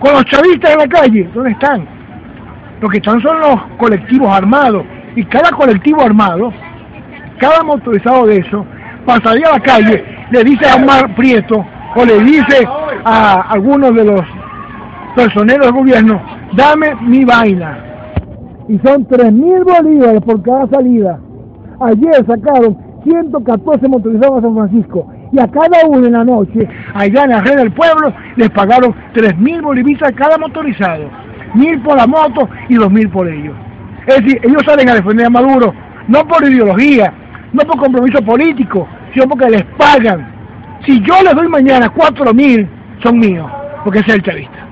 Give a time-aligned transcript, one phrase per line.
[0.00, 1.86] Con los chavistas en la calle, ¿dónde están?
[2.80, 4.84] Los que están son los colectivos armados.
[5.14, 6.52] Y cada colectivo armado,
[7.38, 8.64] cada motorizado de eso,
[9.04, 12.66] pasaría a la calle, le dice a Omar Prieto o le dice
[13.04, 14.22] a algunos de los
[15.14, 16.22] personeros del gobierno,
[16.54, 17.78] dame mi vaina.
[18.68, 21.18] Y son tres mil bolívares por cada salida.
[21.80, 27.24] Ayer sacaron 114 motorizados a San Francisco y a cada uno en la noche, allá
[27.24, 31.10] en la red del pueblo, les pagaron tres mil bolivitas cada motorizado.
[31.54, 33.54] Mil por la moto y dos mil por ellos.
[34.06, 35.74] Es decir, ellos salen a defender a Maduro,
[36.08, 37.12] no por ideología,
[37.52, 40.26] no por compromiso político, sino porque les pagan.
[40.86, 42.68] Si yo les doy mañana cuatro mil,
[43.02, 43.50] son míos,
[43.84, 44.69] porque es el chavista.